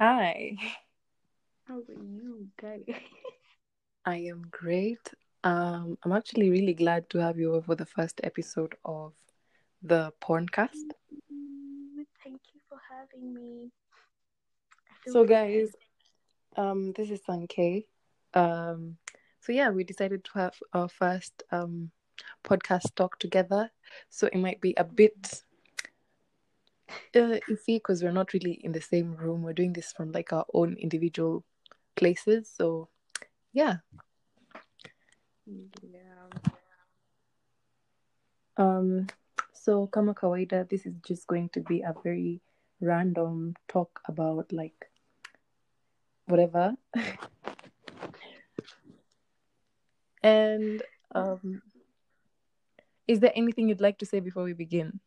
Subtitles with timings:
[0.00, 0.56] Hi,
[1.66, 2.80] How are you, guy?
[4.04, 5.12] I am great.
[5.44, 9.12] Um, I'm actually really glad to have you over for the first episode of
[9.82, 10.92] the podcast.
[11.32, 13.70] Mm, Thank you for having me.
[15.06, 15.74] So, guys,
[16.56, 17.86] um, this is Sankei.
[18.34, 18.98] Um,
[19.40, 21.90] so yeah, we decided to have our first um
[22.44, 23.70] podcast talk together.
[24.10, 25.42] So it might be a bit
[27.16, 29.42] uh, iffy because we're not really in the same room.
[29.42, 31.44] We're doing this from like our own individual
[31.96, 32.50] places.
[32.54, 32.88] So
[33.52, 33.76] yeah.
[35.46, 36.28] Yeah.
[38.56, 39.06] Um,
[39.52, 42.40] so kama kawaida, this is just going to be a very
[42.80, 44.90] random talk about like
[46.26, 46.74] whatever.
[50.22, 50.82] and
[51.14, 51.62] um,
[53.06, 55.00] is there anything you'd like to say before we begin?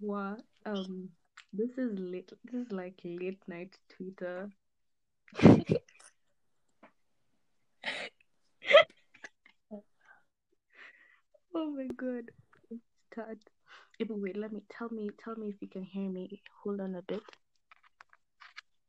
[0.00, 0.40] What?
[0.66, 1.08] Um,
[1.52, 2.32] this is late.
[2.44, 4.50] This is like late night Twitter.
[11.54, 12.30] Oh my god.
[13.12, 13.38] Start.
[14.00, 16.42] Eh, wait, let me tell me tell me if you can hear me.
[16.62, 17.22] Hold on a bit.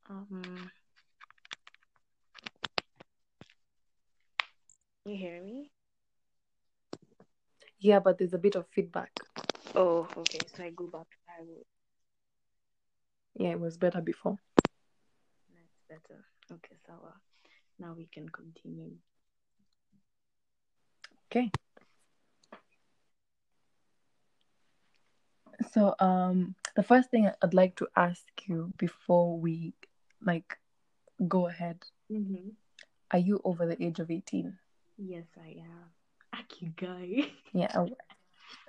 [0.10, 0.72] Um
[5.06, 5.72] you hear me?
[7.80, 9.12] Yeah, but there's a bit of feedback.
[9.76, 10.40] Oh, okay.
[10.56, 11.08] So I go back.
[11.42, 11.66] I will.
[13.36, 14.38] Yeah, it was better before.
[15.50, 16.20] That's better.
[16.52, 17.18] Okay, so uh,
[17.80, 18.92] now we can continue.
[21.32, 21.50] Okay.
[25.72, 29.74] So um, the first thing I'd like to ask you before we
[30.24, 30.58] like
[31.28, 31.80] go ahead,
[32.12, 32.50] Mm-hmm.
[33.12, 34.58] are you over the age of eighteen?
[34.98, 35.90] Yes, I am.
[36.34, 37.32] Aki guy.
[37.54, 37.86] Yeah.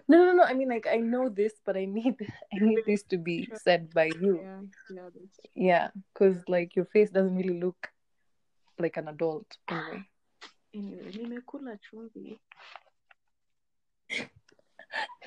[0.08, 0.42] No, no, no.
[0.42, 2.16] I mean, like, I know this, but I need,
[2.52, 4.40] I need this to be said by you.
[4.42, 5.08] yeah, yeah,
[5.54, 7.88] Yeah, because like your face doesn't really look
[8.78, 10.04] like an adult anyway.
[10.74, 12.38] Anyway, nimekula chumvi.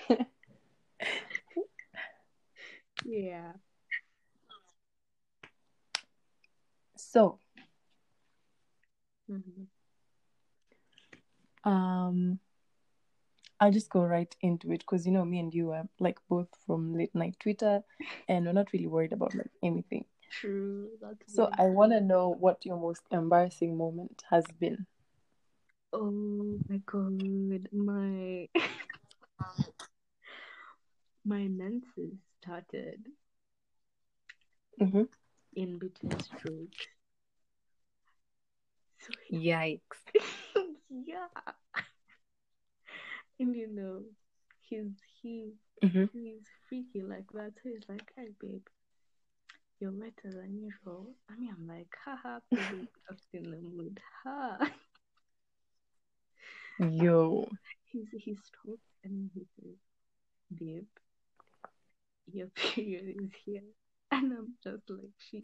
[3.05, 3.53] Yeah.
[6.97, 7.39] So,
[9.29, 9.63] Mm-hmm.
[11.69, 12.39] um,
[13.65, 16.47] I'll just go right into it because you know me and you are like both
[16.65, 17.81] from late night Twitter,
[18.27, 20.05] and we're not really worried about like anything.
[20.29, 20.89] True.
[21.01, 24.85] That's So very I want to know what your most embarrassing moment has been.
[25.93, 28.47] Oh my god, my
[31.25, 33.07] my menses started
[34.81, 35.03] Mm-hmm.
[35.55, 36.87] in between strokes.
[38.99, 40.01] So Yikes!
[40.89, 41.27] yeah.
[43.39, 44.03] And you know,
[44.61, 45.53] he's he
[45.83, 46.05] Mm-hmm.
[46.11, 47.53] he's freaky like that.
[47.63, 48.67] So he's like, hey babe,
[49.79, 51.15] you're wetter than usual.
[51.29, 53.99] I mean I'm like, haha, baby, just in the mood.
[54.23, 54.57] Ha
[56.79, 57.49] Yo.
[57.85, 59.77] he's he stops and he says,
[60.57, 60.87] babe,
[62.31, 63.63] your period is here.
[64.11, 65.43] And I'm just like, she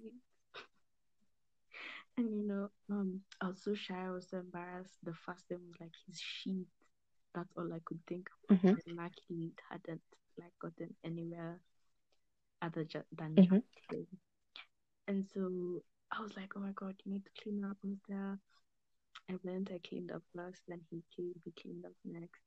[2.18, 4.98] And you know, um, I was so shy, I was so embarrassed.
[5.04, 6.68] The first thing was like his sheet.
[7.36, 8.50] That's all I could think of.
[8.50, 8.78] Mhm.
[8.96, 10.02] Luckily hadn't
[10.40, 11.60] like gotten anywhere
[12.62, 13.64] other ju- than Mhm.
[13.92, 14.10] just.
[15.08, 15.82] And so
[16.12, 17.78] I was like, oh my god, you need to clean up.
[17.84, 18.40] I was there.
[19.30, 22.42] I went, I cleaned up first, then he came, he cleaned up next.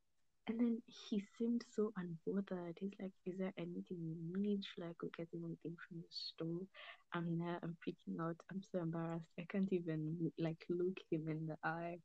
[0.49, 2.77] And then he seemed so unbothered.
[2.79, 4.65] He's like, Is there anything you need?
[4.65, 6.61] Should I go get anything from the store?
[7.15, 8.37] I'm there, I'm freaking out.
[8.51, 9.31] I'm so embarrassed.
[9.39, 11.99] I can't even like look him in the eye.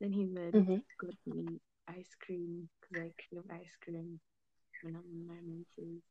[0.00, 0.82] Then he went, Mhm.
[1.00, 4.20] got me ice cream because I crave ice cream
[4.82, 6.02] when I'm in my menses.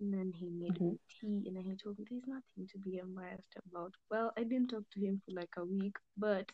[0.00, 2.98] And then he made me tea, and then he told me there's nothing to be
[2.98, 3.94] embarrassed about.
[4.10, 6.50] Well, I didn't talk to him for like a week, but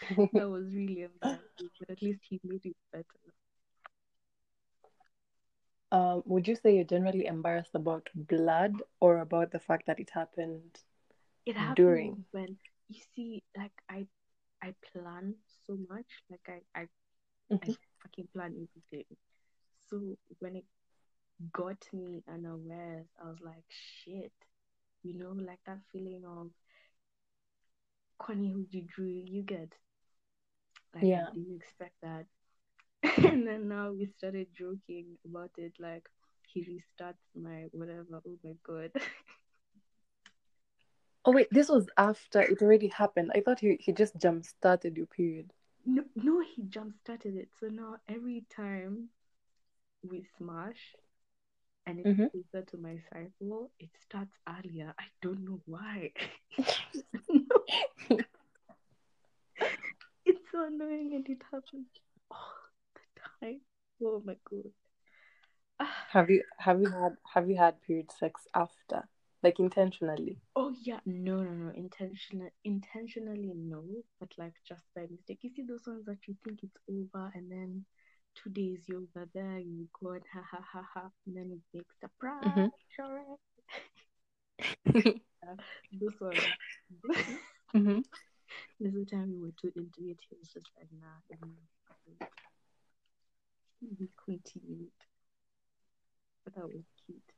[0.36, 1.70] that was really embarrassing.
[1.78, 3.32] But at least he made it better.
[5.92, 10.10] um, would you say you're generally embarrassed about blood or about the fact that it
[10.10, 10.80] happened?
[11.46, 12.24] It happens During.
[12.30, 12.58] when
[12.88, 14.06] you see, like I,
[14.66, 15.34] I plan
[15.66, 16.86] so much, like I, I,
[17.64, 17.76] I Mhm.
[18.02, 19.16] fucking plan everything.
[19.90, 20.64] So when it
[21.52, 24.32] got me unawares, I was like, shit,
[25.02, 26.50] you know, like that feeling of
[28.18, 29.74] Connie who you drew, you get.
[30.94, 31.28] Like Yeah.
[31.28, 32.26] I didn't expect that.
[33.26, 36.08] and then now we started joking about it, like
[36.52, 38.06] he restarts my whatever.
[38.26, 38.92] Oh my god.
[41.26, 43.30] Oh wait, this was after it already happened.
[43.34, 45.52] I thought he, he just jump started your period.
[45.86, 47.48] no, no, he jump started it.
[47.60, 49.10] So now every time
[50.02, 50.96] we smash,
[51.86, 52.30] and it's Mhm.
[52.30, 54.94] closer to my cycle, it starts earlier.
[54.98, 56.12] I don't know why.
[60.24, 61.86] it's so annoying and it happens
[62.30, 62.38] all
[62.94, 63.60] the time.
[64.02, 64.72] Oh my god.
[65.80, 69.08] Ah, Have you have you had have you had period sex after?
[69.46, 70.40] Like intentionally?
[70.56, 71.72] oh yeah, no, no, no.
[71.74, 73.84] Intentional, intentionally no,
[74.20, 75.38] but like just by mistake.
[75.42, 77.84] You see those ones that you think it's over, and then
[78.34, 81.60] two days you're over there, you go and ha ha ha ha, and then it
[81.76, 82.42] makes surprise.
[82.46, 82.70] Mhm.
[82.94, 83.24] Sure.
[85.92, 86.40] Those ones.
[87.74, 88.00] hmm
[88.80, 90.18] There's a time we were too into it.
[90.28, 91.20] He was just like, nah,
[93.98, 94.92] we continued.
[96.44, 97.35] But that was cute.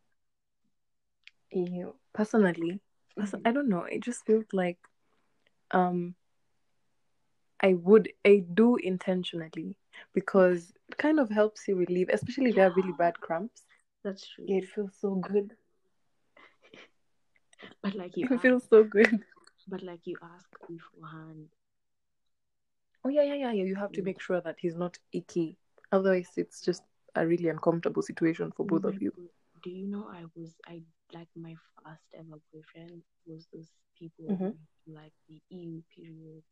[1.50, 2.80] You personally,
[3.16, 3.42] pers- Mhm.
[3.44, 3.84] I don't know.
[3.84, 4.78] It just feels like
[5.70, 6.14] um
[7.60, 9.76] I would I do intentionally
[10.12, 13.64] because it kind of helps you relieve, especially if you have really bad cramps.
[14.04, 14.44] That's true.
[14.46, 15.56] Yeah, it feels so good.
[17.82, 19.24] But like you It ask, feels so good.
[19.68, 21.48] but like you ask beforehand.
[23.04, 23.64] Oh yeah, yeah, yeah, yeah.
[23.64, 24.04] You have to Mm.
[24.04, 25.56] make sure that he's not icky.
[25.92, 26.82] Otherwise, it's just
[27.14, 29.12] a really uncomfortable situation for both of you.
[29.62, 34.54] Do you know I was I like my first ever boyfriend was those people Mhm.
[34.86, 36.46] like the EU periods.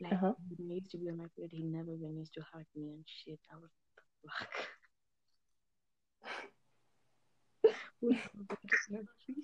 [0.00, 0.34] Like Uh-huh.
[0.56, 2.90] when I used to be on my period, he never even used to hug me
[2.90, 3.40] and shit.
[3.52, 3.70] I was
[4.24, 4.68] like,
[8.00, 9.42] What's up with that energy?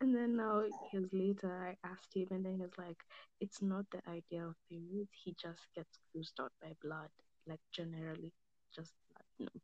[0.00, 3.04] And then now years later, I asked him, and then he was like,
[3.40, 5.10] "It's not the idea of periods.
[5.12, 7.10] He just gets grossed out by blood,
[7.46, 8.32] like generally,
[8.74, 9.60] just blood." No.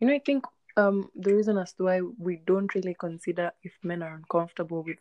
[0.00, 0.44] You know, I think
[0.76, 4.98] um the reason as to why we don't really consider if men are uncomfortable with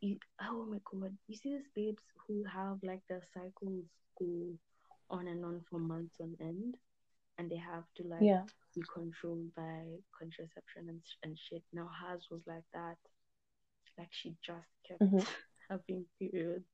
[0.00, 3.86] you, oh my god, you see these babes who have like their cycles
[4.18, 4.58] go
[5.10, 6.76] on and on for months on end,
[7.38, 8.44] and they have to like Yeah.
[8.74, 9.84] be controlled by
[10.18, 11.62] contraception and and shit.
[11.72, 12.98] Now hers was like that,
[13.98, 15.26] like she just kept Mhm.
[15.70, 16.68] having periods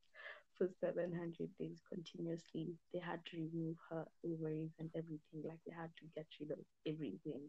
[0.58, 2.74] for 700 days continuously.
[2.92, 5.42] They had to remove her ovaries and everything.
[5.44, 7.40] Like they had to get rid of everything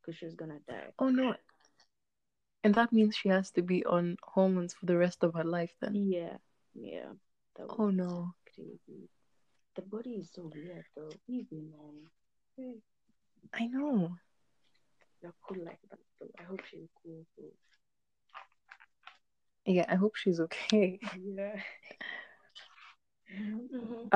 [0.00, 0.92] because she was gonna die.
[0.98, 1.34] Oh no.
[2.64, 5.72] And that means she has to be on hormones for the rest of her life
[5.80, 5.94] then.
[5.94, 6.36] Yeah,
[6.74, 7.12] yeah,
[7.56, 8.34] that oh, was Oh no.
[8.54, 9.08] crazy.
[9.76, 11.10] The body is so weird though.
[11.28, 12.10] Women,
[12.56, 12.74] hey,
[13.52, 14.16] I know.
[15.22, 16.30] you're cool like that though.
[16.38, 17.52] I hope she's cool too.
[19.66, 20.98] Yeah, I hope she's okay.
[21.12, 21.60] Yeah.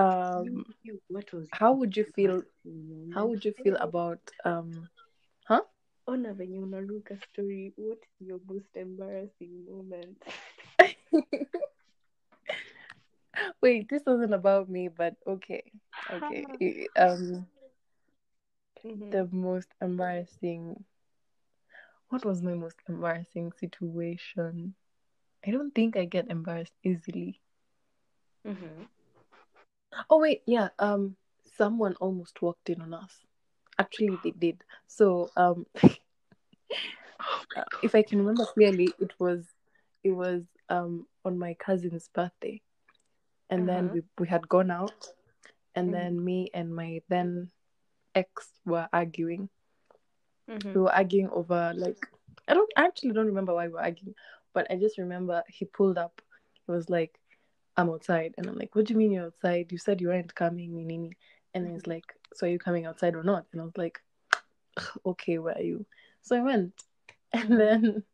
[0.00, 0.64] Um
[1.08, 2.42] what was how would you feel
[3.14, 4.88] how would you feel about um
[5.44, 5.60] huh?
[6.12, 10.22] Ona venye unaruka story, what is your most embarrassing moment?
[13.62, 15.62] wait, this wasn't about me, but okay.
[16.10, 16.44] Okay.
[16.60, 17.46] I- Um
[18.84, 19.10] Mhm.
[19.10, 20.84] the most embarrassing
[22.10, 24.74] what was my most embarrassing situation?
[25.46, 27.40] I don't think I get embarrassed easily.
[28.44, 28.88] Mhm.
[30.10, 30.70] Oh wait, yeah.
[30.78, 33.24] Um, someone almost walked in on us.
[33.78, 34.64] Actually, they did.
[34.86, 35.66] So, um,
[37.56, 39.54] uh, if I can remember clearly, it was
[40.04, 42.62] it was um on my cousin's birthday,
[43.50, 43.92] and then Uh-huh.
[43.92, 45.08] we we had gone out,
[45.74, 45.94] and Mhm.
[45.94, 47.50] then me and my then
[48.14, 49.50] ex were arguing.
[50.48, 50.74] Mhm.
[50.74, 52.06] We were arguing over like
[52.48, 54.14] I don't I actually don't remember why we were arguing,
[54.54, 56.22] but I just remember he pulled up.
[56.54, 57.19] He was like,
[57.76, 59.72] "I'm outside," and I'm like, "What do you mean you're outside?
[59.72, 61.16] You said you weren't coming, me."
[61.54, 64.00] And then he's like, "So are you coming outside or not?" And I was like,
[65.06, 65.86] "Okay, where are you?"
[66.22, 66.74] So I went,
[67.32, 67.58] and Mhm.
[67.58, 68.04] then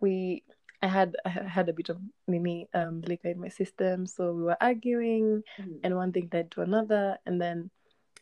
[0.00, 0.42] we.
[0.82, 4.42] I had I had a bit of mini um liquor in my system, so we
[4.44, 5.80] were arguing, Mhm.
[5.84, 7.70] and one thing led to another, and then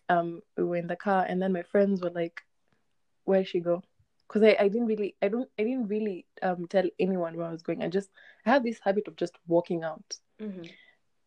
[0.09, 2.43] um we were in the car, and then my friends were like,
[3.25, 3.83] "Where'd she go?"
[4.27, 7.53] Because I, I didn't really I don't I didn't really um tell anyone where I
[7.53, 7.83] was going.
[7.83, 8.11] I just
[8.45, 10.77] I have this habit of just walking out, Mhm.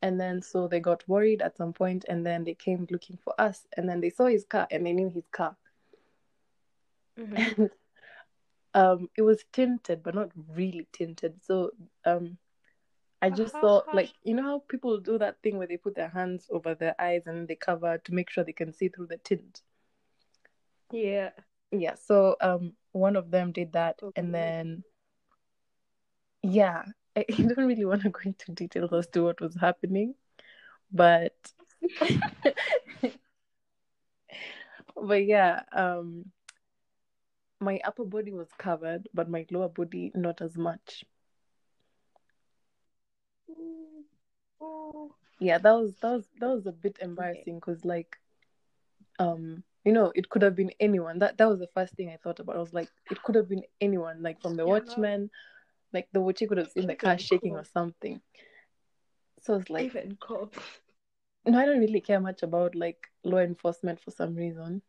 [0.01, 3.33] and then so they got worried at some point, and then they came looking for
[3.39, 5.57] us, and then they saw his car, and they knew his car,
[7.17, 7.35] Mhm.
[7.35, 7.71] and
[8.73, 11.71] um it was tinted but not really tinted, so
[12.05, 12.37] um
[13.21, 16.09] I just thought, like, you know how people do that thing where they put their
[16.09, 19.17] hands over their eyes and they cover to make sure they can see through the
[19.17, 19.61] tint.
[20.91, 21.31] Yeah.
[21.71, 21.95] Yeah.
[21.95, 24.13] So, um, one of them did that, Okay.
[24.15, 24.83] and then,
[26.43, 26.83] yeah,
[27.17, 30.15] I, don't really want to go into details as to what was happening,
[30.91, 31.35] but,
[34.95, 36.25] but yeah, um,
[37.59, 41.05] my upper body was covered, but my lower body not as much.
[45.39, 48.17] Yeah that was that was that was a bit embarrassing because like
[49.17, 52.17] um you know it could have been anyone that that was the first thing i
[52.17, 54.69] thought about i was like it could have been anyone like from the Yeah.
[54.69, 55.29] watchman
[55.93, 58.21] like the could have seen the car shaking or something.
[59.41, 60.59] So it's like Even cops.
[61.45, 64.81] no i don't really care much about like law enforcement for some reason.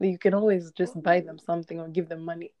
[0.00, 2.52] You can always just buy them something or give them money.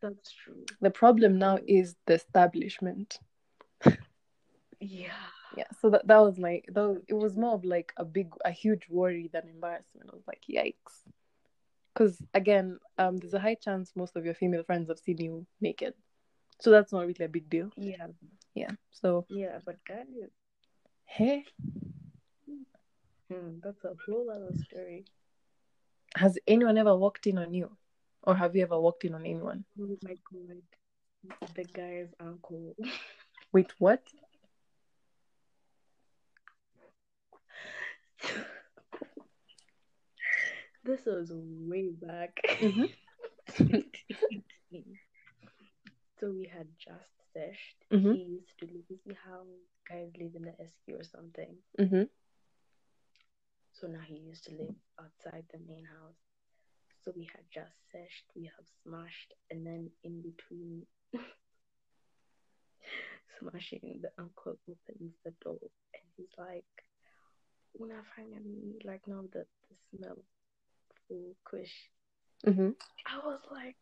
[0.00, 0.64] That's true.
[0.80, 3.18] the problem now is the establishment.
[4.80, 5.12] Yeah.
[5.56, 8.32] yeah so that, that was my that was, it was more of like a big
[8.44, 10.10] a huge worry than embarrassment.
[10.10, 10.94] I was like yikes.
[11.92, 15.46] Because again um there's a high chance most of your female friends have seen you
[15.60, 15.94] naked
[16.62, 18.06] so that's not really a big deal Yeah.
[18.54, 19.58] yeah so Yeah.
[19.66, 20.06] But guys,
[21.04, 21.44] hey
[23.28, 25.04] hmm, that's a whole other story.
[26.16, 27.70] has anyone ever walked in on you
[28.22, 30.62] or have you ever walked in on anyone Oh my god.
[31.54, 32.74] The guy's uncle.
[33.52, 34.02] wait what
[40.84, 42.40] this was way back.
[42.60, 42.90] Mhm.
[46.22, 47.82] so we had just seshed.
[47.90, 48.14] Mhm.
[48.14, 49.42] He used to see how
[49.88, 51.58] guys live in the SQ or something.
[51.78, 52.04] mm-hmm.
[53.72, 56.20] So now he used to live outside the main house.
[57.04, 60.86] So we had just seshed, we have smashed, and then in between
[63.40, 65.58] smashing, the uncle opens the door
[65.94, 66.70] and he's like,
[67.80, 70.18] Una finally, like now the, the smell
[71.08, 71.90] for kush.
[72.46, 72.70] Mm-hmm.
[73.06, 73.76] I was like,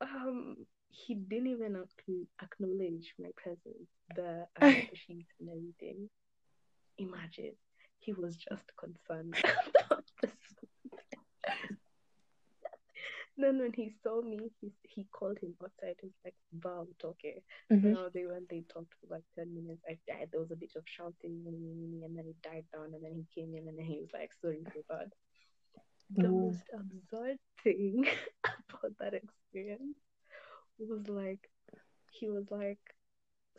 [0.00, 1.76] um, he didn't even
[2.42, 4.46] acknowledge my presence, the
[4.94, 6.08] sheets and everything.
[6.98, 7.54] Imagine,
[7.98, 9.36] he was just concerned.
[9.90, 11.00] about the smell.
[13.36, 15.96] then when he saw me, he he called him outside.
[16.00, 17.92] He was like, "Wow, okay." Mm-hmm.
[17.92, 19.82] Now they went, they talked for like ten minutes.
[19.88, 20.28] I died.
[20.30, 22.94] There was a bit of shouting, and then it died down.
[22.94, 25.08] And then he came in, and then he was like, "Sorry for that."
[26.16, 28.06] The most absurd thing
[28.44, 29.96] about that experience
[30.78, 31.50] was like,
[32.10, 32.80] he was like,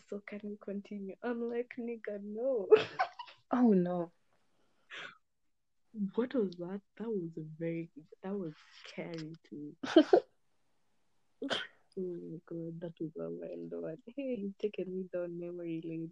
[0.09, 2.67] "So can we continue?" I'm like, "Nigga, no."
[3.51, 4.11] oh no
[6.15, 6.81] what was that?
[6.97, 7.89] That was a very
[8.23, 8.53] that was
[8.83, 9.73] scary too.
[9.95, 10.07] oh
[11.97, 13.97] my god, that was a wild one.
[14.15, 16.11] Hey, he's taking me down memory lane.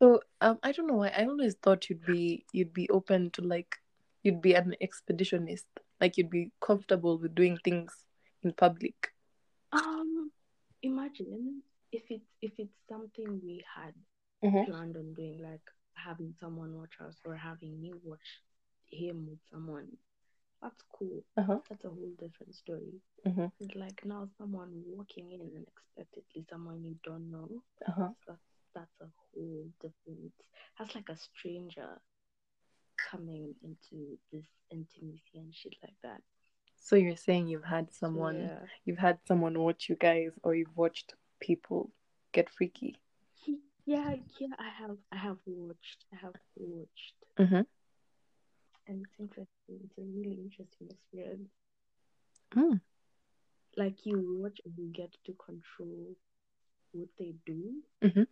[0.00, 3.42] so um i don't know why i always thought you'd be you'd be open to
[3.42, 3.76] like
[4.24, 5.66] you'd be an expeditionist
[6.00, 7.92] like you'd be comfortable with doing things
[8.42, 9.12] in public
[9.72, 10.30] Um,
[10.82, 11.62] imagine
[11.92, 13.94] if it's if it's something we had
[14.44, 14.70] mm-hmm.
[14.70, 15.60] planned on doing, like
[15.94, 18.40] having someone watch us or having me watch
[18.90, 19.88] him with someone.
[20.62, 21.24] That's cool.
[21.36, 23.00] uh-huh That's a whole different story.
[23.26, 23.46] mm-hmm.
[23.60, 27.48] It's like now someone walking in unexpectedly, someone you don't know.
[27.88, 28.40] uh-huh That's
[28.74, 30.32] that's a whole different.
[30.78, 32.00] That's like a stranger
[33.10, 36.22] coming into this intimacy and shit like that.
[36.84, 38.58] So you're saying you've had So, someone yeah.
[38.84, 41.90] you've had someone watch you guys or you've watched people
[42.32, 42.98] get freaky
[43.84, 47.62] Yeah, yeah, I have, I have watched, I have watched, mm-hmm.
[48.86, 49.76] and it's interesting.
[49.84, 51.50] It's a really interesting experience.
[52.54, 52.80] mm.
[53.76, 56.14] Like you watch and you get to control
[56.92, 57.82] what they do.
[58.02, 58.26] Mhm.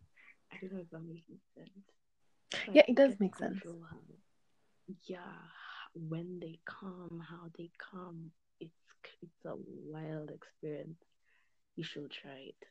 [0.53, 1.27] I don't know if that makes
[1.57, 1.87] sense.
[2.75, 3.59] Yeah, it does make sense.
[3.65, 3.99] how-
[5.07, 5.35] yeah,
[5.95, 8.31] when they come, how they come.
[8.61, 8.73] It's
[9.23, 9.55] it's a
[9.91, 10.99] wild experience.
[11.77, 12.65] You should try it.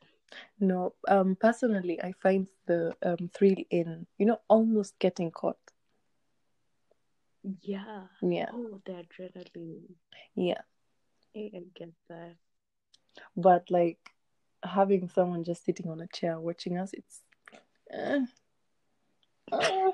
[0.60, 5.58] no um personally i find the um thrill in you know almost getting caught
[7.62, 8.06] Yeah.
[8.22, 9.94] yeah Oh, the adrenaline.
[10.36, 10.60] yeah
[11.36, 12.36] I I get that.
[13.36, 13.98] but like
[14.62, 17.22] having someone just sitting on a chair watching us it's
[17.90, 18.20] eh.
[19.52, 19.90] Uh,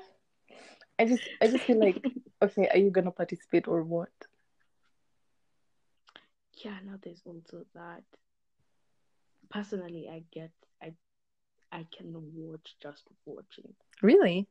[0.99, 2.01] i just i just feel like
[2.41, 4.11] okay are you gonna participate or what
[6.63, 8.03] Yeah, now there's also that.
[9.49, 10.51] Personally, I get
[10.81, 10.93] I
[11.71, 13.75] I can watch just watching.
[14.01, 14.47] really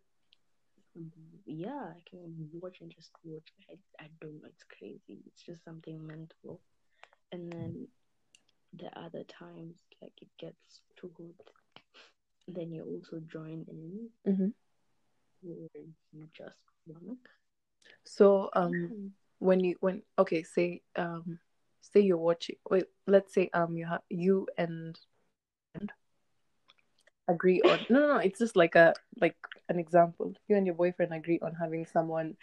[1.46, 3.48] Yeah, I can watch and just watch.
[3.70, 4.48] I I don't know.
[4.48, 5.20] It's crazy.
[5.26, 6.60] It's just something mental.
[7.32, 7.88] And then
[8.72, 11.34] the other times, like it gets too good.
[12.48, 14.52] then you also join in, Mhm.
[16.34, 16.54] Just.
[18.04, 21.38] So um when you when okay say um
[21.80, 24.98] say you're watching wait let's say um you have you and
[25.74, 25.92] and
[27.28, 29.36] agree on no no no it's just like a like
[29.68, 32.36] an example you and your boyfriend agree on having someone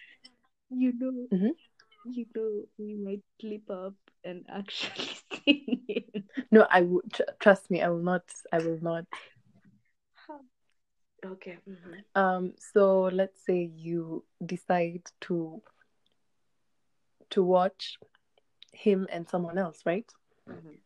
[0.72, 1.54] You know, Mhm.
[2.06, 5.10] you know, we might slip up and actually
[5.46, 6.24] sing it.
[6.52, 9.06] no I would tr- trust me I will not I will not
[11.26, 11.58] Okay.
[11.68, 12.04] mhm.
[12.16, 15.62] um so let's say you decide to
[17.30, 17.98] to watch
[18.74, 20.12] him and someone else right
[20.48, 20.78] Mhm.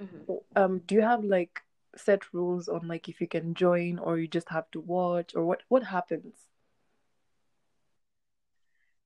[0.00, 0.40] Mhm.
[0.56, 1.60] um do you have like
[1.96, 5.44] set rules on like if you can join or you just have to watch or
[5.44, 6.34] what what happens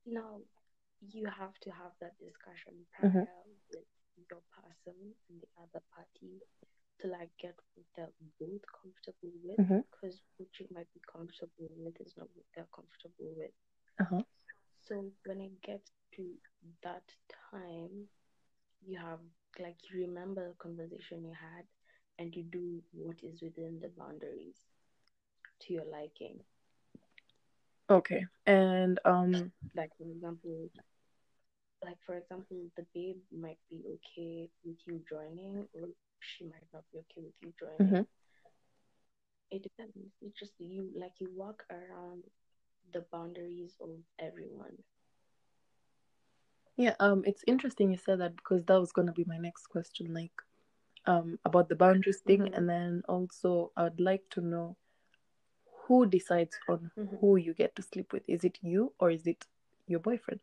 [0.05, 0.39] Now,
[1.01, 3.25] you have to have that discussion Mhm.
[3.25, 3.85] prior with
[4.29, 6.41] your person and the other party
[7.01, 9.59] to like get what they're both comfortable with.
[9.59, 9.83] Mhm.
[9.91, 13.51] Because what you might be comfortable with is not what they're comfortable with.
[13.99, 14.23] uh-huh
[14.79, 16.35] So when it gets to
[16.83, 17.15] that
[17.51, 18.07] time,
[18.81, 19.19] you have
[19.59, 21.65] like you remember the conversation you had
[22.17, 24.65] and you do what is within the boundaries
[25.59, 26.43] to your liking.
[27.89, 30.69] okay and um like for example
[31.83, 35.87] like for example the babe might be okay with you joining or
[36.25, 38.07] she might not be okay with you joining Mhm.
[39.51, 39.93] it depends.
[40.21, 42.23] It's just you like you walk around
[42.93, 43.89] the boundaries of
[44.19, 44.75] everyone.
[46.77, 49.67] Yeah um it's interesting you said that because that was going to be my next
[49.67, 50.33] question like
[51.05, 52.41] um about the boundaries thing.
[52.41, 52.57] Mhm.
[52.57, 54.75] and then also i'd like to know
[55.87, 57.19] who decides on Mhm.
[57.19, 58.23] who you get to sleep with.
[58.27, 59.45] Is it you or is it
[59.87, 60.41] your boyfriend?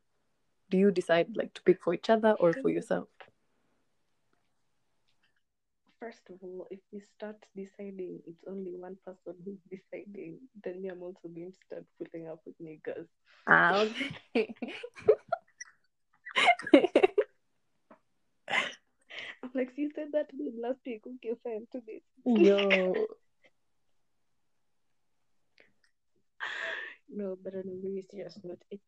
[0.70, 3.08] Do you decide like to pick for each other or for yourself
[6.02, 10.88] first of all if we start deciding it's only one person who's deciding then me
[10.88, 13.06] i'm also going to start putting up with niggas
[13.46, 13.84] ah
[14.34, 14.54] okay.
[19.42, 21.02] I'm like you said that to me last week.
[21.06, 22.92] Okay fine today yo.
[27.14, 28.80] No, but on a very serious note, it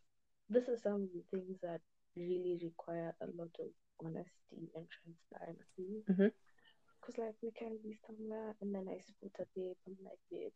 [0.49, 1.81] this is some of the things that
[2.17, 3.69] really require a lot of
[4.03, 6.03] honesty and transparency.
[6.09, 6.33] Mhm.
[7.05, 9.77] Cause like we can be somewhere and then I spot a babe.
[9.87, 10.53] I'm like, babe,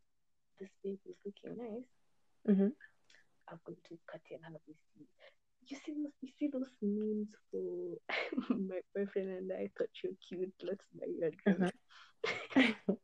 [0.58, 1.84] this babe is looking nice.
[2.56, 2.72] Mhm.
[3.48, 4.76] I'm going to cut it and have this.
[5.66, 6.12] You see those?
[6.22, 7.98] You see those memes for
[8.56, 10.52] my boyfriend and I thought you're cute.
[10.62, 11.74] Let's buy you a drink.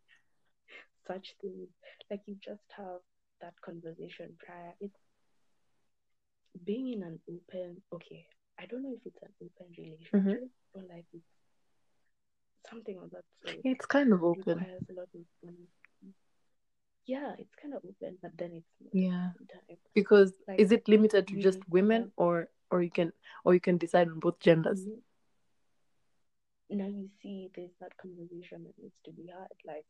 [1.06, 1.68] Such things
[2.10, 3.00] like you just have
[3.42, 4.72] that conversation prior.
[4.80, 4.96] It's
[6.64, 7.82] being in an open.
[7.92, 8.26] Okay,
[8.58, 11.24] I don't know if it's an open relationship or like it's
[12.70, 13.56] something of that sort.
[13.64, 16.14] it's kind of open requires a lot of honesty.
[17.06, 19.76] Yeah, it's kind of open, but then it's yeah at the same time.
[19.94, 23.12] because Like, is it limited to just women or or you can
[23.44, 25.00] or you can decide on both genders Mhm.
[26.70, 29.84] Now you see, there's that conversation that needs to be had, like,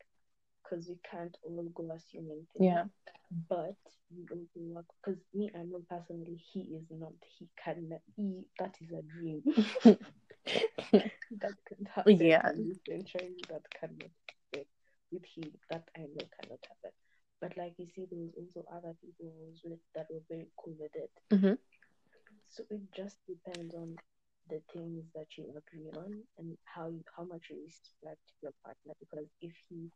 [0.62, 2.64] because we can't all go assuming things.
[2.64, 2.84] yeah
[3.48, 3.76] But
[4.10, 7.12] we also work because me, I know personally, he is not.
[7.38, 7.98] He can.
[8.16, 9.42] He that is a dream.
[11.40, 12.16] that can happen.
[12.18, 12.42] Yeah.
[12.86, 13.34] century.
[13.48, 14.66] That cannot happen
[15.12, 15.52] with him.
[15.70, 16.92] That I know cannot happen.
[17.40, 19.32] But like you see, there was also other people
[19.64, 21.10] with that were very cool with it.
[21.32, 21.58] Mhm.
[22.48, 23.96] So it just depends on
[24.48, 28.94] the things that you agree on and how you, how much you respect your partner.
[29.00, 29.90] Because if he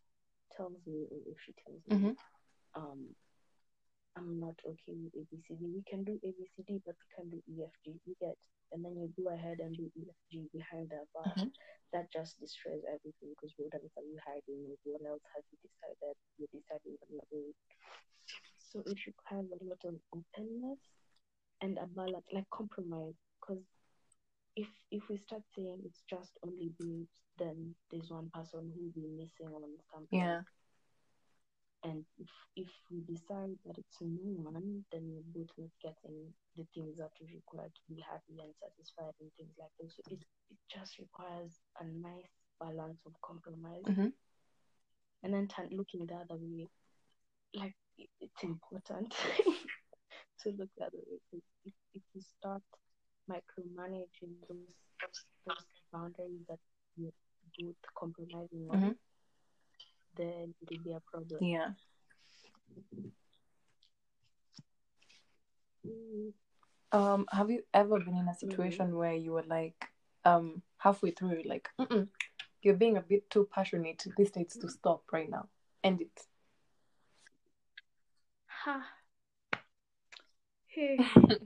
[0.56, 2.16] tells me or if she tells me, Mhm.
[2.74, 3.14] um,
[4.16, 8.00] I'm not okay with ABCD, we can do ABCD, but we can do EFG.
[8.06, 8.36] You get,
[8.72, 11.38] and then you go ahead and do EFG behind their back.
[11.38, 11.52] Mhm.
[11.92, 14.76] That just destroys everything because what else are you hiding?
[14.84, 16.16] What else have you decided?
[16.38, 17.54] You're deciding on your own.
[18.58, 20.80] So it requires a lot of openness
[21.60, 23.14] and a balance, like compromise.
[23.40, 23.64] Because
[24.56, 28.92] if if we start saying it's just only babes, then there's one person who will
[28.92, 30.28] be missing on something.
[30.28, 30.42] yeah
[31.84, 36.66] And if if we decide that it's no one, then we're both not getting the
[36.74, 39.90] things that we require to be happy and satisfied and things like that.
[39.94, 43.84] So it it just requires a nice balance of compromise.
[43.86, 44.12] Mhm.
[45.22, 46.68] And then turn, looking the other way,
[47.54, 49.14] like it, it's important
[50.42, 51.20] to look the other way.
[51.30, 52.62] 'cause If, if you start
[53.30, 54.74] micromanaging those
[55.46, 56.60] those boundaries that
[56.96, 57.12] you're
[57.58, 58.98] both compromising on, Mhm.
[60.18, 61.40] Then it will be a problem.
[61.40, 61.70] yeah
[65.86, 66.32] Mm,
[66.92, 69.90] um have you ever been in a situation where you were like
[70.24, 72.08] um halfway through like Mm-mm,
[72.62, 75.48] you're being a bit too passionate this needs to stop right now
[75.84, 76.26] end it.
[78.64, 78.76] Ha.
[80.68, 80.98] Hey,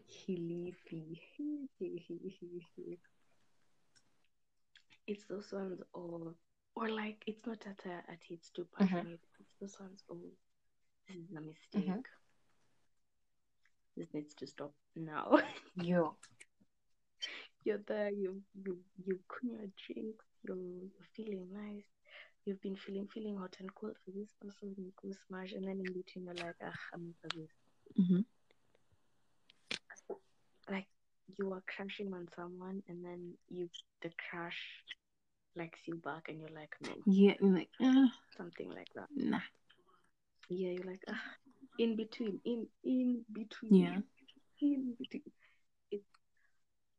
[5.06, 6.34] It's those ones, or
[6.74, 9.20] or like it's not that uh, at it's too passionate.
[9.40, 10.02] It's those ones.
[10.10, 10.18] Oh,
[11.08, 11.94] this is a mistake.
[11.94, 12.02] Mhm.
[13.96, 15.38] This needs to stop now.
[15.76, 16.16] Yo.
[17.64, 21.84] you're there, you you you clean your drinks, you're, you're feeling nice,
[22.44, 25.78] you've been feeling feeling hot and cold for this person, you go smash, and then
[25.80, 27.50] in between you're like, ah, I'm over this.
[28.00, 28.20] Mm-hmm.
[30.72, 30.86] Like
[31.38, 33.68] you are crashing on someone, and then you
[34.02, 34.58] the crash
[35.56, 39.08] likes you back, and you're like, no, Yeah, and like, uh, something like that.
[39.16, 39.40] nah.
[40.48, 41.22] Yeah, you're like, ah,
[41.78, 44.00] in between, in in between, Yeah.
[44.60, 45.32] in between.
[45.90, 46.02] It,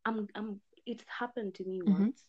[0.06, 0.62] I'm I'm.
[0.86, 2.12] It's happened to me Mhm.
[2.12, 2.26] once.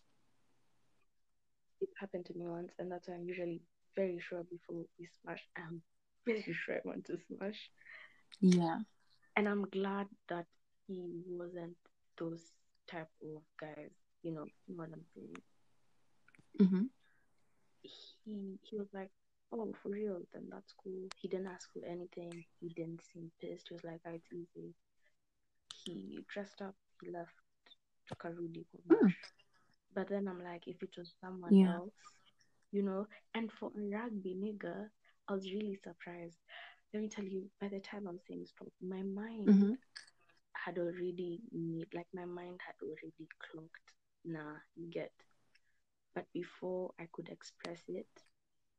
[1.81, 3.63] It happened to me once, and that's why I'm usually
[3.97, 5.43] very sure before we smash.
[5.57, 5.83] I'm
[6.27, 7.71] very sure I want to smash,
[8.41, 8.81] Yeah.
[9.37, 10.47] and I'm glad that
[10.87, 11.77] he wasn't
[12.19, 12.53] those
[12.89, 13.93] type of guys.
[14.23, 15.37] You know, you know what I'm saying.
[16.61, 16.85] Mm-hmm.
[17.83, 19.11] He he was like,
[19.53, 21.09] oh, for real, then that's cool.
[21.17, 22.45] He didn't ask for anything.
[22.61, 23.69] He didn't seem pissed.
[23.69, 24.75] He was like, it's easy.
[25.85, 26.75] He dressed up.
[27.01, 27.35] He left.
[28.09, 29.13] Took a really good Mm.
[29.13, 29.33] match.
[29.95, 31.77] But then I'm like, if it was someone Yeah.
[31.77, 32.17] else,
[32.73, 34.91] you know, and for a rugby nigga,
[35.29, 36.39] I was really surprised.
[36.93, 39.73] Let me tell you, by the time I'm saying stop, my mind Mm-hmm.
[40.53, 43.93] had already made, like, my mind had already clocked.
[44.25, 45.13] Nah, you get.
[46.15, 48.09] But before I could express it,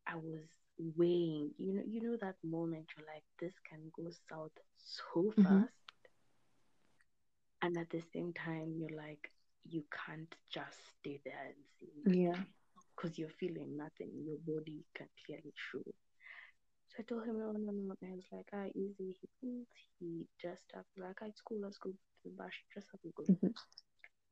[0.07, 0.41] I was
[0.77, 1.51] weighing.
[1.57, 5.43] You know, you know that moment you're like, this can go south so Mhm.
[5.43, 5.73] fast,
[7.61, 9.31] and at the same time you're like,
[9.63, 12.43] you can't just stay there and see Yeah.
[12.95, 14.11] because you're feeling nothing.
[14.25, 15.83] Your body can clearly show.
[16.87, 17.95] So I told him no, no, no.
[18.01, 19.15] And I was like, ah, easy.
[19.19, 19.67] He pulled.
[19.99, 20.85] He dressed up.
[20.97, 21.59] Like, ah, it's cool.
[21.61, 22.63] Let's go to the bash.
[22.73, 23.25] Dress up and go.
[23.27, 23.53] Mhm.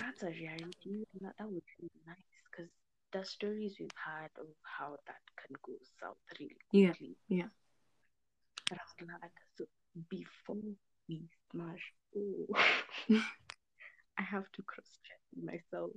[0.03, 1.07] that's a reality.
[1.15, 2.71] And that, that was really nice because
[3.13, 7.17] the stories we've had of how that can go south really Yeah, quickly.
[7.29, 7.49] yeah.
[8.69, 9.31] But I was glad.
[9.59, 9.65] So
[10.11, 10.57] before
[11.09, 12.47] we smash, oh,
[14.19, 15.91] I have to cross check myself.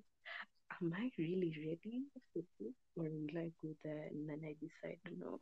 [0.81, 2.75] Am I really ready for this?
[2.97, 5.39] Or will I go there and then I decide no?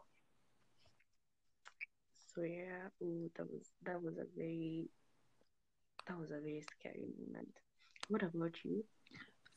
[2.36, 4.90] So yeah, oh, that was that was a very
[6.08, 7.56] that was a very scary moment.
[8.08, 8.86] What about you?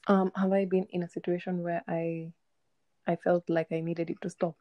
[0.09, 2.33] Um, have I been in a situation where I
[3.07, 4.57] I felt like I needed it to stop?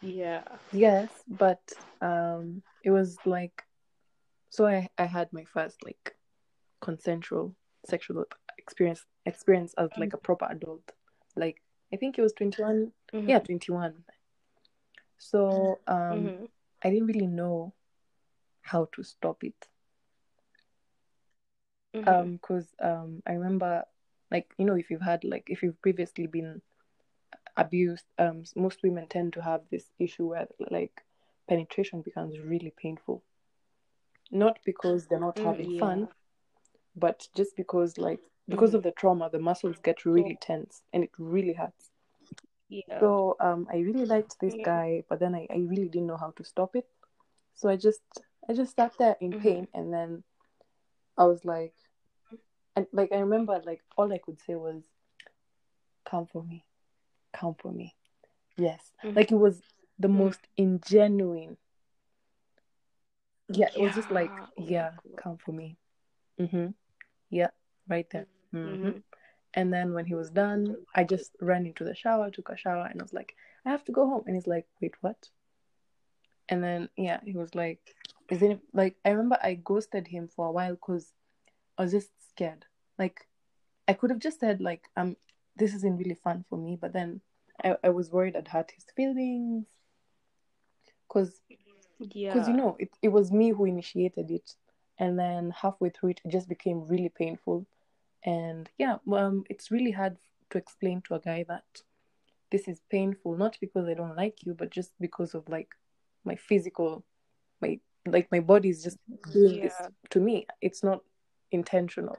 [0.00, 0.44] Yeah.
[0.72, 1.60] Yes, but
[2.00, 3.64] um it was like
[4.50, 6.16] so I I had my first like
[6.80, 7.54] consensual
[7.86, 8.24] sexual
[8.58, 10.92] experience experience as like a proper adult.
[11.36, 12.92] Like I think it was 21
[13.26, 14.04] yeah 21
[15.18, 16.48] so um Mhm.
[16.82, 17.74] i didn't really know
[18.62, 19.69] how to stop it
[21.94, 22.06] Mhm.
[22.06, 23.84] um because um i remember
[24.30, 26.62] like you know if you've had like if you've previously been
[27.56, 31.02] abused um most women tend to have this issue where like
[31.48, 33.22] penetration becomes really painful
[34.30, 35.80] not because they're not Mm, having yeah.
[35.80, 36.08] fun
[36.96, 38.74] but just because like because Mhm.
[38.74, 41.90] of the trauma the muscles get really tense and it really hurts
[42.68, 43.00] Yeah.
[43.00, 44.62] So um, I really liked this Yeah.
[44.62, 46.86] guy, but then I, I really didn't know how to stop it.
[47.54, 48.00] So I just
[48.48, 49.42] I just sat there in Mhm.
[49.42, 50.24] pain, and then
[51.20, 51.74] I was like,
[52.74, 54.82] and like I remember like all I could say was,
[56.04, 56.64] "Come for me,
[57.32, 57.94] come for me."
[58.56, 59.14] Yes, Mhm.
[59.16, 59.62] like it was
[59.98, 60.16] the Mhm.
[60.16, 61.58] most ingenuine.
[63.48, 64.46] Yeah, it was just like, Yeah.
[64.56, 65.16] Oh my yeah, God.
[65.16, 65.76] come for me.
[66.38, 66.74] Mhm.
[67.28, 67.50] Yeah,
[67.88, 68.26] right there.
[68.52, 68.78] Mhm.
[68.80, 69.02] Mhm.
[69.54, 72.86] And then when he was done, I just ran into the shower, took a shower,
[72.86, 74.24] and I was like, I have to go home.
[74.26, 75.28] And he's like, wait, what?
[76.48, 77.94] And then, yeah, he was like,
[78.30, 81.12] is it like, I remember I ghosted him for a while because
[81.78, 82.64] I was just scared.
[82.98, 83.26] Like,
[83.88, 85.16] I could have just said, like, um,
[85.56, 87.20] this isn't really fun for me, but then
[87.64, 89.66] I, I was worried I'd hurt his feelings.
[91.08, 91.40] Because,
[91.98, 92.32] Yeah.
[92.32, 94.54] because you know, it, it was me who initiated it.
[94.98, 97.66] And then halfway through it, it just became really painful
[98.24, 100.16] and yeah um it's really hard
[100.50, 101.64] to explain to a guy that
[102.50, 105.70] this is painful not because i don't like you but just because of like
[106.24, 107.04] my physical
[107.62, 108.98] my like my body is just
[109.32, 109.74] doing this
[110.08, 111.00] to me it's not
[111.52, 112.16] intentional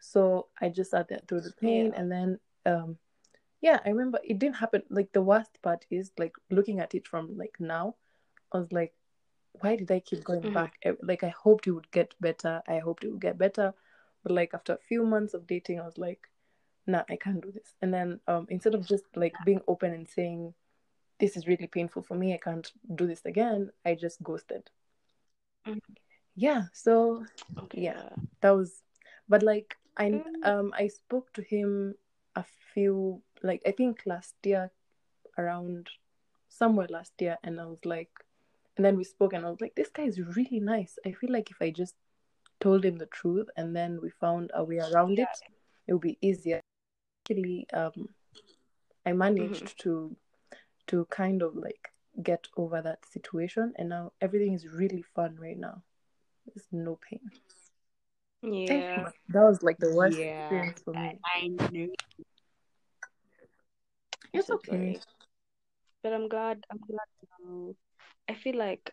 [0.00, 2.00] so i just sat there through the pain Yeah.
[2.00, 2.98] and then um
[3.60, 7.06] yeah i remember it didn't happen like the worst part is like looking at it
[7.06, 7.94] from like now
[8.52, 8.94] i was like
[9.60, 10.54] why did i keep going Mhm.
[10.54, 13.72] back like i hoped it would get better i hoped it would get better
[14.22, 16.28] but like after a few months of dating i was like
[16.88, 17.74] nah, I can't do this.
[17.82, 20.54] And then um, instead of just like being open and saying,
[21.18, 24.70] this is really painful for me, I can't do this again, I just ghosted.
[26.34, 27.24] Yeah, so
[27.58, 27.82] Okay.
[27.82, 28.82] yeah, that was,
[29.28, 30.22] but like I Mm.
[30.42, 31.94] um I spoke to him
[32.34, 34.70] a few like I think last year
[35.38, 35.88] around
[36.48, 38.10] somewhere last year, and I was like,
[38.76, 40.98] and then we spoke, and I was like, this guy is really nice.
[41.06, 41.94] I feel like if I just
[42.60, 45.28] told him the truth and then we found a way around it,
[45.86, 46.60] it would be easier.
[47.24, 48.08] Actually, um,
[49.04, 50.16] I managed to
[50.88, 51.90] to kind of like
[52.22, 55.82] get over that situation, and now everything is really fun right now.
[56.46, 57.30] There's no pain.
[58.42, 59.06] Yeah.
[59.28, 60.24] that was like the worst Yeah.
[60.24, 61.18] experience for me.
[61.24, 61.92] I knew.
[64.32, 65.00] It's okay.
[66.02, 66.64] But I'm glad.
[66.70, 67.76] I'm glad.
[68.28, 68.92] I feel like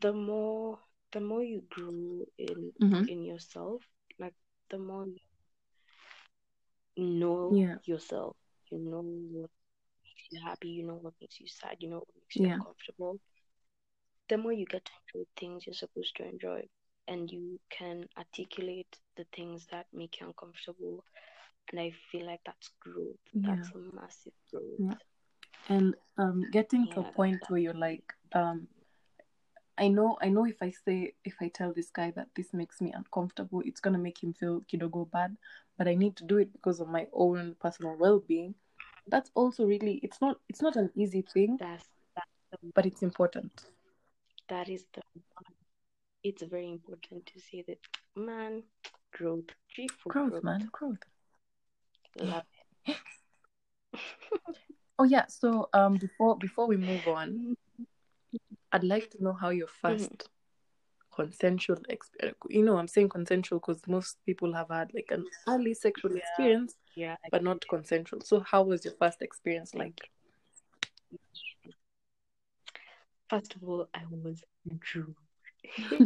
[0.00, 0.78] the more
[1.12, 3.08] the more you grow in Mhm.
[3.08, 3.82] in yourself,
[4.18, 4.34] like
[4.70, 5.06] the more
[6.96, 7.78] you know Yeah.
[7.84, 8.36] yourself.
[8.70, 9.50] You know what
[10.30, 10.68] you happy.
[10.68, 11.76] You know what makes you sad.
[11.80, 12.54] You know what makes you Yeah.
[12.54, 13.20] uncomfortable.
[14.28, 16.68] The more you get to enjoy things you're supposed to enjoy,
[17.06, 21.04] and you can articulate the things that make you uncomfortable.
[21.70, 23.16] And I feel like that's growth.
[23.34, 24.64] That's a massive growth.
[24.78, 24.94] Yeah.
[25.68, 28.68] And um, getting to a point that- where you're like, um,
[29.78, 32.80] I know, I know, if I say, if I tell this guy that this makes
[32.80, 35.36] me uncomfortable, it's gonna make him feel kidogo bad.
[35.76, 38.54] But I need to do it because of my own personal well-being.
[39.08, 43.02] That's also really, it's not, it's not an easy thing, That's that's the but it's
[43.02, 43.52] important.
[44.48, 45.02] that is the
[46.22, 47.78] it's very important to say that
[48.16, 48.62] man
[49.12, 50.98] growth G for Growth, man, growth.
[52.16, 52.42] love
[54.98, 55.26] Oh yeah.
[55.28, 57.56] So um, before before we move on,
[58.72, 60.28] I'd like to know how your 1st
[61.16, 62.36] consensual experience.
[62.50, 66.18] You know, I'm saying consensual because most people have had like an early sexual Yeah.
[66.18, 68.20] experience, yeah but not consensual.
[68.20, 69.98] So how was your first experience like?
[73.28, 74.44] first of all I was
[74.78, 75.12] Drew
[75.90, 75.98] do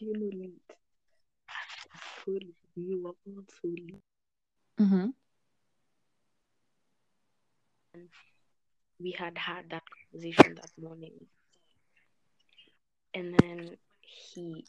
[0.00, 0.76] you know like
[2.24, 3.94] Fully, we were all late.
[4.80, 5.06] Mm-hmm.
[8.98, 11.12] we had had that conversation that morning
[13.16, 14.68] and then he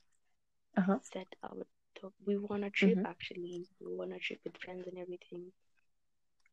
[0.77, 0.99] Uh-huh.
[1.43, 3.05] out to, we want a trip Mhm.
[3.05, 5.51] actually we want a trip with friends and everything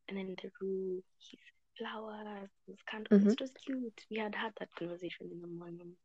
[0.09, 2.51] and then the room he said flowers
[2.91, 3.35] candles Mhm.
[3.35, 5.97] it was cute we had had that conversation in the morning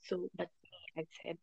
[0.00, 0.48] so but
[0.96, 1.38] I said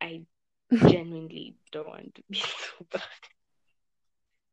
[0.00, 0.22] I
[0.86, 3.02] genuinely don't want to be sober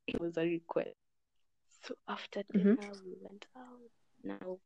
[0.07, 0.95] it was a request
[1.81, 2.77] so after Mhm.
[2.77, 3.91] dinner we went out
[4.23, 4.59] now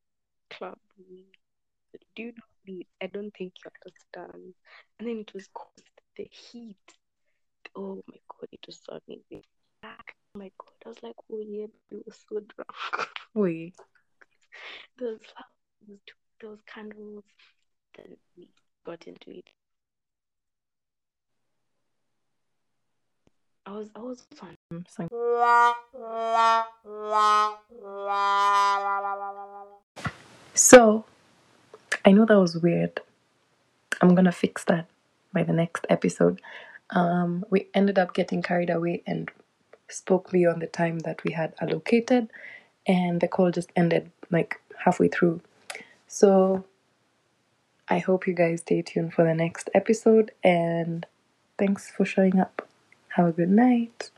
[0.50, 1.26] club we
[2.16, 2.32] do
[2.68, 4.54] you know the I don't think you understand.
[5.00, 5.70] And then it was cold
[6.18, 6.76] the heat.
[7.76, 9.44] Oh my god it was so amazing.
[9.84, 13.10] Oh my god I was like oh yeah we were so drunk.
[13.34, 13.76] Wait.
[14.98, 16.00] there was flowers
[16.42, 17.24] there was candles.
[17.96, 18.50] Then we
[18.86, 19.46] got into it.
[23.66, 25.08] I was I was fun mm, so-
[30.54, 31.06] So,
[32.08, 33.02] I know that was weird.
[34.02, 34.86] I'm gonna fix that
[35.34, 36.42] by the next episode.
[36.92, 39.30] Um, we ended up getting carried away and
[39.90, 42.30] spoke beyond the time that we had allocated,
[42.88, 45.42] and the call just ended like halfway through.
[46.08, 46.64] So,
[47.90, 51.06] I hope you guys stay tuned for the next episode, and
[51.58, 52.70] thanks for showing up.
[53.18, 54.12] Have a good night.